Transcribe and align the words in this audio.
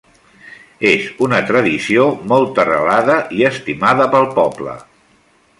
És 0.91 1.03
una 1.25 1.41
tradició 1.49 2.07
molt 2.33 2.63
arrelada 2.65 3.21
i 3.41 3.47
estimada 3.53 4.11
pel 4.17 4.29
poble. 4.41 4.79